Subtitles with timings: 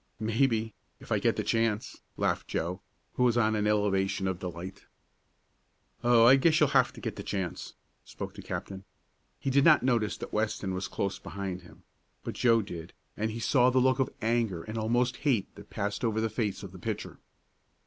[0.19, 2.81] "Maybe if I get the chance," laughed Joe,
[3.13, 4.87] who was on an elevation of delight.
[6.03, 8.83] "Oh, I guess you'll have to get the chance," spoke the captain.
[9.39, 11.83] He did not notice that Weston was close behind him,
[12.23, 16.03] but Joe did, and he saw the look of anger and almost hate that passed
[16.03, 17.19] over the face of the pitcher.